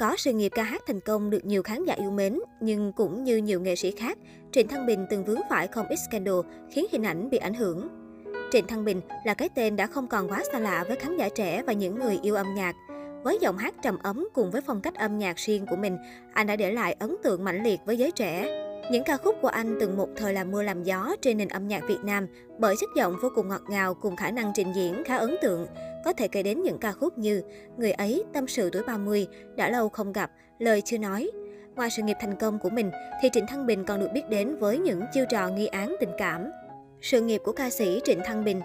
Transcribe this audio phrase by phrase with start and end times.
[0.00, 3.24] Có sự nghiệp ca hát thành công được nhiều khán giả yêu mến, nhưng cũng
[3.24, 4.18] như nhiều nghệ sĩ khác,
[4.52, 6.34] Trịnh Thăng Bình từng vướng phải không ít scandal
[6.70, 7.88] khiến hình ảnh bị ảnh hưởng.
[8.52, 11.28] Trịnh Thăng Bình là cái tên đã không còn quá xa lạ với khán giả
[11.28, 12.76] trẻ và những người yêu âm nhạc.
[13.24, 15.96] Với giọng hát trầm ấm cùng với phong cách âm nhạc riêng của mình,
[16.32, 18.66] anh đã để lại ấn tượng mạnh liệt với giới trẻ.
[18.90, 21.68] Những ca khúc của anh từng một thời làm mưa làm gió trên nền âm
[21.68, 22.26] nhạc Việt Nam
[22.58, 25.66] bởi chất giọng vô cùng ngọt ngào cùng khả năng trình diễn khá ấn tượng.
[26.04, 27.42] Có thể kể đến những ca khúc như
[27.76, 29.26] Người ấy, Tâm sự tuổi 30,
[29.56, 31.30] Đã lâu không gặp, Lời chưa nói.
[31.76, 32.90] Ngoài sự nghiệp thành công của mình,
[33.22, 36.10] thì Trịnh Thăng Bình còn được biết đến với những chiêu trò nghi án tình
[36.18, 36.50] cảm.
[37.00, 38.60] Sự nghiệp của ca sĩ Trịnh Thăng Bình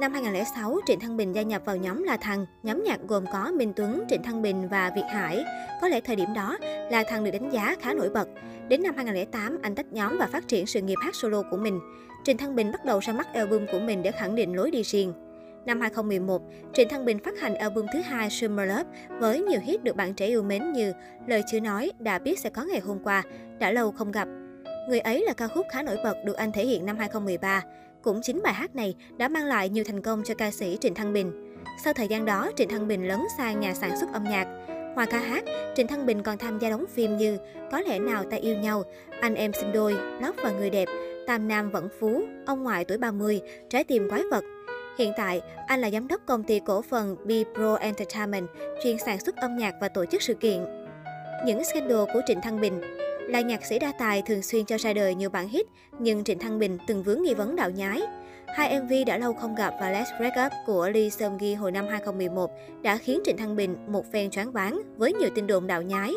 [0.00, 2.46] Năm 2006, Trịnh Thăng Bình gia nhập vào nhóm La Thằng.
[2.62, 5.44] Nhóm nhạc gồm có Minh Tuấn, Trịnh Thăng Bình và Việt Hải.
[5.80, 6.58] Có lẽ thời điểm đó,
[6.90, 8.28] La Thằng được đánh giá khá nổi bật.
[8.68, 11.80] Đến năm 2008, anh tách nhóm và phát triển sự nghiệp hát solo của mình.
[12.24, 14.82] Trịnh Thăng Bình bắt đầu ra mắt album của mình để khẳng định lối đi
[14.82, 15.12] riêng.
[15.66, 16.42] Năm 2011,
[16.74, 20.14] Trịnh Thăng Bình phát hành album thứ hai Summer Love với nhiều hit được bạn
[20.14, 20.92] trẻ yêu mến như
[21.26, 23.22] Lời chưa nói, đã biết sẽ có ngày hôm qua,
[23.58, 24.28] đã lâu không gặp.
[24.88, 27.62] Người ấy là ca khúc khá nổi bật được anh thể hiện năm 2013.
[28.02, 30.94] Cũng chính bài hát này đã mang lại nhiều thành công cho ca sĩ Trịnh
[30.94, 31.56] Thăng Bình.
[31.84, 34.46] Sau thời gian đó, Trịnh Thăng Bình lấn sang nhà sản xuất âm nhạc.
[34.94, 35.44] Ngoài ca hát,
[35.76, 37.38] Trịnh Thăng Bình còn tham gia đóng phim như
[37.70, 38.82] Có lẽ nào ta yêu nhau,
[39.20, 40.88] Anh em sinh đôi, Lóc và người đẹp,
[41.26, 44.44] Tam Nam vẫn phú, Ông ngoại tuổi 30, Trái tim quái vật.
[44.98, 48.48] Hiện tại, anh là giám đốc công ty cổ phần B Pro Entertainment,
[48.82, 50.64] chuyên sản xuất âm nhạc và tổ chức sự kiện.
[51.46, 52.80] Những scandal của Trịnh Thăng Bình
[53.28, 55.66] là nhạc sĩ đa tài thường xuyên cho ra đời nhiều bản hit,
[55.98, 58.00] nhưng Trịnh Thăng Bình từng vướng nghi vấn đạo nhái.
[58.46, 61.72] Hai MV đã lâu không gặp và Let's Break Up của Lee Seung Gi hồi
[61.72, 62.50] năm 2011
[62.82, 66.12] đã khiến Trịnh Thăng Bình một phen choáng váng với nhiều tin đồn đạo nhái.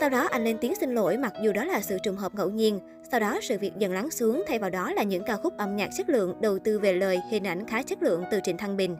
[0.00, 2.50] Sau đó anh lên tiếng xin lỗi mặc dù đó là sự trùng hợp ngẫu
[2.50, 2.80] nhiên.
[3.10, 5.76] Sau đó sự việc dần lắng xuống, thay vào đó là những ca khúc âm
[5.76, 8.76] nhạc chất lượng, đầu tư về lời, hình ảnh khá chất lượng từ Trịnh Thăng
[8.76, 8.96] Bình.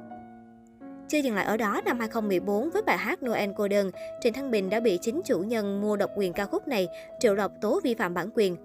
[1.09, 4.51] Chưa dừng lại ở đó, năm 2014 với bài hát Noel cô đơn, Trịnh Thăng
[4.51, 6.89] Bình đã bị chính chủ nhân mua độc quyền ca khúc này,
[7.21, 8.57] Triệu Lộc tố vi phạm bản quyền.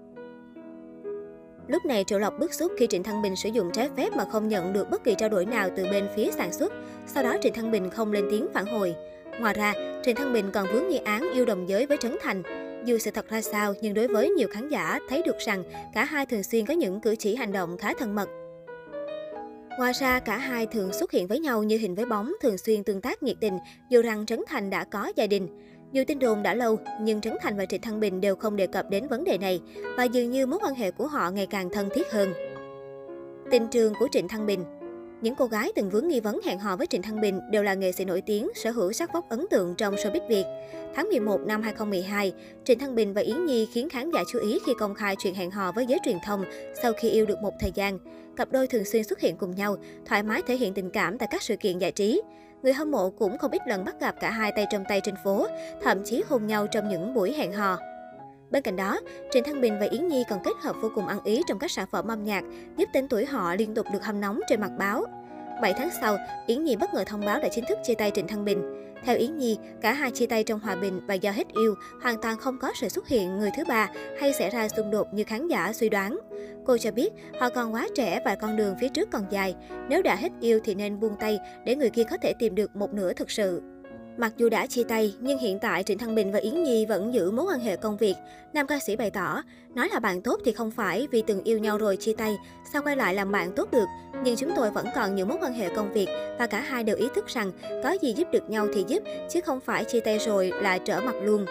[1.68, 4.24] Lúc này Triệu Lộc bức xúc khi Trịnh Thăng Bình sử dụng trái phép mà
[4.24, 6.72] không nhận được bất kỳ trao đổi nào từ bên phía sản xuất.
[7.06, 8.94] Sau đó Trịnh Thăng Bình không lên tiếng phản hồi.
[9.40, 12.42] Ngoài ra, Trịnh Thăng Bình còn vướng nghi án yêu đồng giới với Trấn Thành.
[12.84, 16.04] Dù sự thật ra sao, nhưng đối với nhiều khán giả thấy được rằng cả
[16.04, 18.28] hai thường xuyên có những cử chỉ hành động khá thân mật.
[19.78, 22.84] Ngoài ra, cả hai thường xuất hiện với nhau như hình với bóng, thường xuyên
[22.84, 25.48] tương tác nhiệt tình, dù rằng Trấn Thành đã có gia đình.
[25.92, 28.66] Dù tin đồn đã lâu, nhưng Trấn Thành và Trịnh Thăng Bình đều không đề
[28.66, 29.60] cập đến vấn đề này,
[29.96, 32.32] và dường như mối quan hệ của họ ngày càng thân thiết hơn.
[33.50, 34.64] Tình trường của Trịnh Thăng Bình
[35.22, 37.74] những cô gái từng vướng nghi vấn hẹn hò với Trịnh Thăng Bình đều là
[37.74, 40.44] nghệ sĩ nổi tiếng, sở hữu sắc vóc ấn tượng trong showbiz Việt.
[40.94, 42.32] Tháng 11 năm 2012,
[42.64, 45.34] Trịnh Thăng Bình và Yến Nhi khiến khán giả chú ý khi công khai chuyện
[45.34, 46.44] hẹn hò với giới truyền thông
[46.82, 47.98] sau khi yêu được một thời gian.
[48.36, 51.28] Cặp đôi thường xuyên xuất hiện cùng nhau, thoải mái thể hiện tình cảm tại
[51.30, 52.22] các sự kiện giải trí.
[52.62, 55.14] Người hâm mộ cũng không ít lần bắt gặp cả hai tay trong tay trên
[55.24, 55.46] phố,
[55.82, 57.78] thậm chí hôn nhau trong những buổi hẹn hò.
[58.52, 61.18] Bên cạnh đó, Trịnh Thăng Bình và Yến Nhi còn kết hợp vô cùng ăn
[61.24, 62.44] ý trong các sản phẩm âm nhạc,
[62.76, 65.04] giúp tên tuổi họ liên tục được hâm nóng trên mặt báo.
[65.62, 68.28] 7 tháng sau, Yến Nhi bất ngờ thông báo đã chính thức chia tay Trịnh
[68.28, 68.62] Thăng Bình.
[69.04, 72.20] Theo Yến Nhi, cả hai chia tay trong hòa bình và do hết yêu, hoàn
[72.22, 73.90] toàn không có sự xuất hiện người thứ ba
[74.20, 76.18] hay xảy ra xung đột như khán giả suy đoán.
[76.66, 79.54] Cô cho biết họ còn quá trẻ và con đường phía trước còn dài.
[79.88, 82.76] Nếu đã hết yêu thì nên buông tay để người kia có thể tìm được
[82.76, 83.62] một nửa thực sự.
[84.16, 87.14] Mặc dù đã chia tay, nhưng hiện tại Trịnh Thăng Bình và Yến Nhi vẫn
[87.14, 88.14] giữ mối quan hệ công việc.
[88.52, 89.42] Nam ca sĩ bày tỏ,
[89.74, 92.36] nói là bạn tốt thì không phải vì từng yêu nhau rồi chia tay,
[92.72, 93.86] sao quay lại làm bạn tốt được.
[94.24, 96.08] Nhưng chúng tôi vẫn còn những mối quan hệ công việc
[96.38, 97.52] và cả hai đều ý thức rằng
[97.84, 101.00] có gì giúp được nhau thì giúp, chứ không phải chia tay rồi lại trở
[101.00, 101.46] mặt luôn.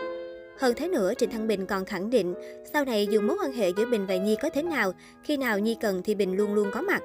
[0.59, 2.33] Hơn thế nữa, Trịnh Thăng Bình còn khẳng định,
[2.73, 5.59] sau này dù mối quan hệ giữa Bình và Nhi có thế nào, khi nào
[5.59, 7.01] Nhi cần thì Bình luôn luôn có mặt.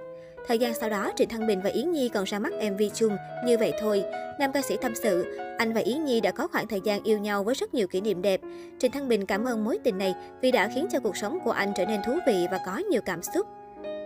[0.49, 3.17] Thời gian sau đó, Trịnh Thăng Bình và Yến Nhi còn ra mắt MV chung
[3.47, 4.05] Như vậy thôi.
[4.39, 5.25] Nam ca sĩ tâm sự,
[5.59, 8.01] anh và Yến Nhi đã có khoảng thời gian yêu nhau với rất nhiều kỷ
[8.01, 8.41] niệm đẹp.
[8.79, 11.51] Trịnh Thăng Bình cảm ơn mối tình này vì đã khiến cho cuộc sống của
[11.51, 13.47] anh trở nên thú vị và có nhiều cảm xúc.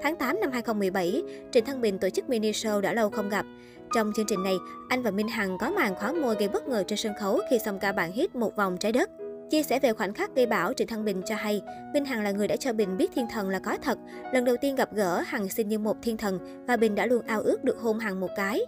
[0.03, 3.47] Tháng 8 năm 2017, Trịnh Thăng Bình tổ chức mini show đã lâu không gặp.
[3.95, 4.57] Trong chương trình này,
[4.89, 7.59] anh và Minh Hằng có màn khóa môi gây bất ngờ trên sân khấu khi
[7.65, 9.11] xong ca bản hit Một vòng trái đất.
[9.51, 11.63] Chia sẻ về khoảnh khắc gây bão, Trịnh Thăng Bình cho hay,
[11.95, 13.99] Minh Hằng là người đã cho Bình biết thiên thần là có thật.
[14.33, 17.23] Lần đầu tiên gặp gỡ, Hằng xin như một thiên thần và Bình đã luôn
[17.27, 18.61] ao ước được hôn Hằng một cái.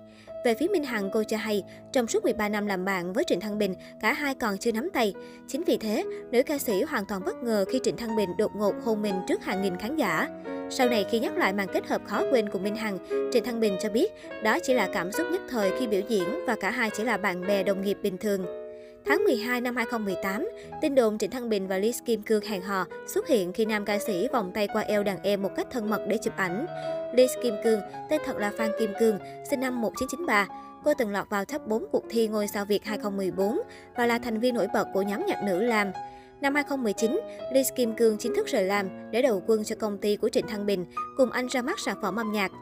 [0.44, 1.62] Về phía Minh Hằng, cô cho hay,
[1.92, 4.90] trong suốt 13 năm làm bạn với Trịnh Thăng Bình, cả hai còn chưa nắm
[4.92, 5.14] tay.
[5.48, 8.52] Chính vì thế, nữ ca sĩ hoàn toàn bất ngờ khi Trịnh Thăng Bình đột
[8.56, 10.28] ngột hôn mình trước hàng nghìn khán giả.
[10.70, 12.98] Sau này khi nhắc lại màn kết hợp khó quên của Minh Hằng,
[13.32, 14.12] Trịnh Thăng Bình cho biết
[14.42, 17.16] đó chỉ là cảm xúc nhất thời khi biểu diễn và cả hai chỉ là
[17.16, 18.61] bạn bè đồng nghiệp bình thường.
[19.06, 20.48] Tháng 12 năm 2018,
[20.80, 23.84] tin đồn Trịnh Thăng Bình và Liz Kim Cương hẹn hò xuất hiện khi nam
[23.84, 26.66] ca sĩ vòng tay qua eo đàn em một cách thân mật để chụp ảnh.
[27.14, 29.18] Liz Kim Cương, tên thật là Phan Kim Cương,
[29.50, 30.46] sinh năm 1993.
[30.84, 33.60] Cô từng lọt vào top 4 cuộc thi Ngôi sao Việt 2014
[33.96, 35.92] và là thành viên nổi bật của nhóm nhạc nữ Lam.
[36.40, 37.20] Năm 2019,
[37.52, 40.46] liz Kim Cương chính thức rời Lam để đầu quân cho công ty của Trịnh
[40.46, 42.52] Thăng Bình, cùng anh ra mắt sản phẩm âm nhạc.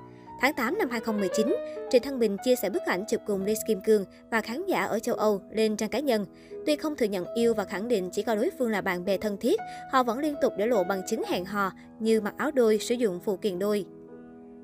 [0.41, 1.57] Tháng 8 năm 2019,
[1.91, 4.85] Trịnh Thăng Bình chia sẻ bức ảnh chụp cùng Lee Kim Cương và khán giả
[4.85, 6.27] ở châu Âu lên trang cá nhân.
[6.67, 9.17] Tuy không thừa nhận yêu và khẳng định chỉ coi đối phương là bạn bè
[9.17, 9.61] thân thiết,
[9.93, 12.95] họ vẫn liên tục để lộ bằng chứng hẹn hò như mặc áo đôi, sử
[12.95, 13.85] dụng phụ kiện đôi.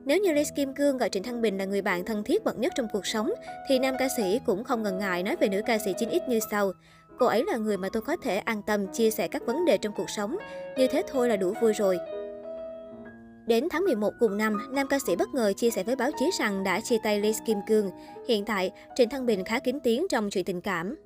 [0.05, 2.59] Nếu như Lee Kim Cương gọi Trịnh Thăng Bình là người bạn thân thiết bậc
[2.59, 3.33] nhất trong cuộc sống,
[3.69, 6.41] thì nam ca sĩ cũng không ngần ngại nói về nữ ca sĩ 9X như
[6.51, 6.73] sau.
[7.19, 9.79] Cô ấy là người mà tôi có thể an tâm chia sẻ các vấn đề
[9.79, 10.37] trong cuộc sống.
[10.77, 11.99] Như thế thôi là đủ vui rồi.
[13.47, 16.31] Đến tháng 11 cùng năm, nam ca sĩ bất ngờ chia sẻ với báo chí
[16.39, 17.91] rằng đã chia tay Lee Kim Cương.
[18.29, 20.97] Hiện tại, Trịnh Thăng Bình khá kín tiếng trong chuyện tình cảm.